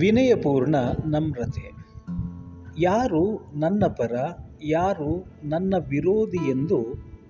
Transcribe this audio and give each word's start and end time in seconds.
ವಿನಯಪೂರ್ಣ 0.00 0.76
ನಮ್ರತೆ. 1.06 1.70
ಯಾರು 2.78 3.52
ನನ್ನ 3.54 3.86
ಪರ, 3.86 4.12
ಯಾರು 4.62 5.26
ನನ್ನ 5.44 5.74
ವಿರೋಧಿ 5.88 6.50
ಎಂದು 6.50 6.84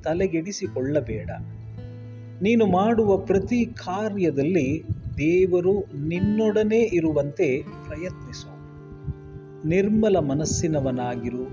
ತಲೆಗೆಡಿಸಿಕೊಳ್ಳಬೇಡ. 0.05 1.31
ನೀನು 2.43 2.67
ಮಾಡುವ 2.67 3.17
ಪ್ರತಿ 3.17 3.67
ಕಾರ್ಯದಲ್ಲಿ 3.67 4.83
ದೇವರು 5.19 6.07
ನಿನ್ನೊಡನೆ 6.09 6.81
ಇರುವಂತೆ 6.81 7.63
ಪ್ರಯತ್ನಿಸು. 7.63 8.57
ನಿರ್ಮಲ 9.69 10.17
ಮನಸ್ಸಿನವನಾಗಿರು, 10.17 11.45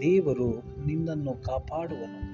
ದೇವರು 0.00 0.62
ನಿನ್ನನ್ನು 0.86 1.32
ಕಾಪಾಡುವನು. 1.32 2.33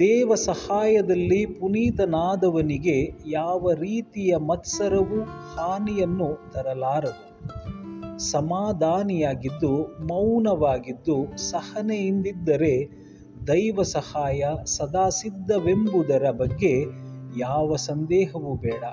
ದೇವ 0.00 0.34
ಸಹಾಯದಲ್ಲಿ 0.34 1.46
ಪುನೀತನಾದವನಿಗೆ 1.46 3.12
ಯಾವ 3.26 3.72
ರೀತಿಯ 3.72 4.36
ಮತ್ಸರವೂ 4.36 5.24
ಹಾನಿಯನ್ನು 5.24 6.50
ತರಲಾರದು. 6.52 7.30
ಸಮಾಧಾನಿಯಾಗಿದ್ದು, 8.18 9.82
ಮೌನವಾಗಿದ್ದು, 10.06 11.36
ಸಹನೆಯಿಂದಿದ್ದರೆ 11.36 12.90
ದೈವ 13.46 13.82
ಸಹಾಯ 13.82 14.42
ಸದಾ 14.64 15.08
ಸಿದ್ಧವೆಂಬುದರ 15.08 16.30
ಬಗ್ಗೆ 16.30 16.84
ಯಾವ 17.38 17.76
ಸಂದೇಹವೂ 17.76 18.54
ಬೇಡ. 18.54 18.84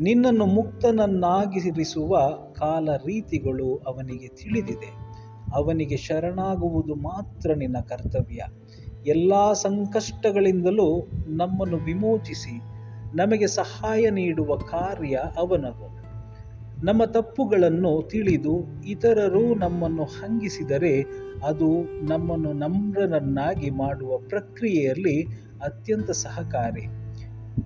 ನಿನ್ನನ್ನು 0.00 0.46
ಮುಕ್ತನನ್ನಾಗಿರಿಸುವ 0.46 2.18
ಕಾಲ 2.52 2.88
ರೀತಿಗಳು 3.06 3.76
ಅವನಿಗೆ 3.76 4.28
ತಿಳಿದಿದೆ. 4.28 5.08
ಅವನಿಗೆ 5.54 5.96
ಶರಣಾಗುವುದು 5.96 6.94
ಮಾತ್ರ 6.94 7.54
ನಿನ್ನ 7.54 7.76
ಕರ್ತವ್ಯ. 7.80 8.42
ಎಲ್ಲ 9.06 9.52
ಸಂಕಷ್ಟಗಳಿಂದಲೂ 9.52 11.06
ನಮ್ಮನ್ನು 11.28 11.76
ವಿಮೋಚಿಸಿ 11.76 12.60
ನಮಗೆ 13.14 13.46
ಸಹಾಯ 13.46 14.10
ನೀಡುವ 14.10 14.56
ಕಾರ್ಯ 14.56 15.20
ಅವನದು. 15.36 15.98
ನಮ್ಮ 16.84 17.04
ತಪ್ಪುಗಳನ್ನು 17.04 18.08
ತಿಳಿದು 18.08 18.84
ಇತರರು 18.86 19.54
ನಮ್ಮನ್ನು 19.54 20.04
ಹಂಗಿಸಿದರೆ 20.04 21.02
ಅದು 21.44 21.82
ನಮ್ಮನ್ನು 22.06 22.52
ನಮ್ರನನ್ನಾಗಿ 22.52 23.70
ಮಾಡುವ 23.70 24.18
ಪ್ರಕ್ರಿಯೆಯಲ್ಲಿ 24.18 25.22
ಅತ್ಯಂತ 25.62 26.10
ಸಹಕಾರಿ. 26.10 26.86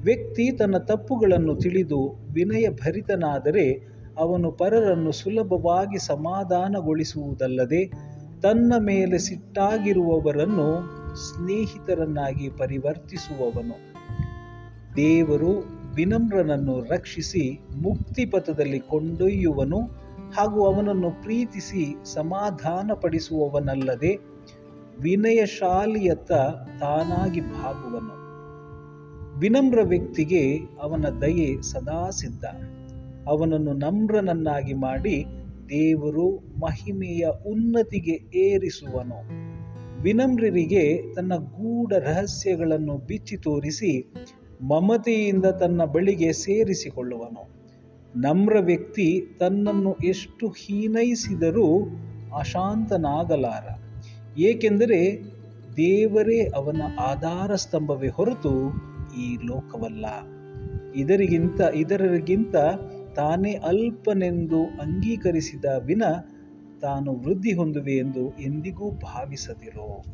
ವ್ಯಕ್ತಿ 0.02 0.56
ತನ್ನ 0.56 0.78
ತಪ್ಪುಗಳನ್ನು 0.78 1.54
ತಿಳಿದು 1.54 2.18
ವಿನಯ 2.32 2.68
ಭರಿತನಾದರೆ 2.68 3.92
ಅವನು 4.18 4.52
ಪರರನ್ನು 4.52 5.12
ಸುಲಭವಾಗಿ 5.12 6.06
ಸಮಾಧಾನಗೊಳಿಸುವುದಲ್ಲದೆ 6.06 7.86
ತನ್ನ 8.42 8.72
ಮೇಲೆ 8.78 9.18
ಸಿಟ್ಟಾಗಿರುವವರನ್ನು 9.18 11.01
ಸ್ನೇಹಿತರನ್ನಾಗಿ 11.14 12.48
ಪರಿವರ್ತಿಸುವವನು. 12.48 13.92
ದೇವರು 14.96 15.64
ವಿನಮ್ರನನ್ನು 15.94 16.80
ರಕ್ಷಿಸಿ 16.80 17.60
ಮುಕ್ತಿಪಥದಲ್ಲಿ 17.82 18.78
ಕೊಂಡೊಯ್ಯುವನು 18.78 20.02
ಹಾಗೂ 20.30 20.64
ಅವನನ್ನು 20.64 21.10
ಪ್ರೀತಿಸಿ 21.10 21.94
ಸಮಾಧಾನಪಡಿಸುವವನಲ್ಲದೆ 22.04 24.18
ವಿನಯಶಾಲಿಯತ್ತ 25.00 26.32
ತಾನಾಗಿ 26.80 27.40
ಭಾಗುವನು 27.40 28.22
ವಿನಮ್ರ 29.38 29.78
ವ್ಯಕ್ತಿಗೆ 29.82 30.60
ಅವನ 30.82 31.04
ದಯೆ 31.20 31.62
ಸದಾ 31.62 32.10
ಸಿದ್ಧ. 32.10 32.44
ಅವನನ್ನು 33.28 33.72
ನಮ್ರನನ್ನಾಗಿ 33.72 34.74
ಮಾಡಿ 34.74 35.24
ದೇವರು 35.68 36.60
ಮಹಿಮೆಯ 36.60 37.26
ಉನ್ನತಿಗೆ 37.46 38.38
ಏರಿಸುವನು. 38.38 39.51
ವಿನಮ್ರರಿಗೆ 40.02 41.14
ತನ್ನ 41.14 41.34
ಗೂಢ 41.36 41.92
ರಹಸ್ಯಗಳನ್ನು 41.92 42.96
ಬಿಚ್ಚಿ 42.96 43.36
ತೋರಿಸಿ 43.36 44.12
ಮಮತೆಯಿಂದ 44.62 45.44
ತನ್ನ 45.44 45.84
ಬಳಿಗೆ 45.84 46.32
ಸೇರಿಸಿಕೊಳ್ಳುವನು. 46.32 47.50
ನಮ್ರ 48.20 48.56
ವ್ಯಕ್ತಿ 48.60 49.22
ತನ್ನನ್ನು 49.38 49.94
ಎಷ್ಟು 50.04 50.48
ಹೀನೈಸಿದರೂ 50.48 51.88
ಅಶಾಂತನಾಗಲಾರ. 52.38 53.64
ಏಕೆಂದರೆ 54.38 55.20
ದೇವರೇ 55.76 56.46
ಅವನ 56.46 56.82
ಆಧಾರ 57.00 57.54
ಸ್ತಂಭವೇ 57.54 58.08
ಹೊರತು 58.08 58.68
ಈ 59.20 59.36
ಲೋಕವಲ್ಲ. 59.46 60.06
ಇದರಿಗಿಂತ 60.96 61.60
ಇದರಗಿಂತ 61.74 62.56
ತಾನೇ 63.16 63.52
ಅಲ್ಪನೆಂದು 63.52 64.62
ಅಂಗೀಕರಿಸಿದ 64.62 65.64
ವಿನ 65.78 66.02
ತಾನು 66.82 67.14
ವೃದ್ಧಿ 67.14 67.52
ಹೊಂದುವೆ 67.52 67.96
ಎಂದು 67.96 68.38
ಎಂದಿಗೂ 68.38 68.90
ಭಾವಿಸದಿರೋ. 68.90 70.04